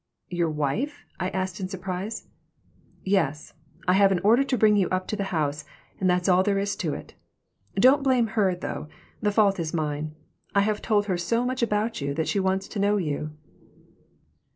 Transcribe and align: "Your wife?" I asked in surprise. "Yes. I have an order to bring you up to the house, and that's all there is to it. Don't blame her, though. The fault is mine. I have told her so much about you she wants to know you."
"Your 0.29 0.49
wife?" 0.49 1.05
I 1.19 1.29
asked 1.29 1.59
in 1.59 1.69
surprise. 1.69 2.25
"Yes. 3.03 3.53
I 3.87 3.93
have 3.93 4.11
an 4.11 4.17
order 4.23 4.43
to 4.43 4.57
bring 4.57 4.75
you 4.75 4.89
up 4.89 5.07
to 5.09 5.15
the 5.15 5.25
house, 5.25 5.63
and 5.99 6.09
that's 6.09 6.27
all 6.27 6.41
there 6.41 6.57
is 6.57 6.75
to 6.77 6.95
it. 6.95 7.13
Don't 7.75 8.01
blame 8.01 8.25
her, 8.33 8.55
though. 8.55 8.87
The 9.21 9.31
fault 9.31 9.59
is 9.59 9.75
mine. 9.75 10.15
I 10.55 10.61
have 10.61 10.81
told 10.81 11.05
her 11.05 11.19
so 11.19 11.45
much 11.45 11.61
about 11.61 12.01
you 12.01 12.15
she 12.25 12.39
wants 12.39 12.67
to 12.69 12.79
know 12.79 12.97
you." 12.97 13.33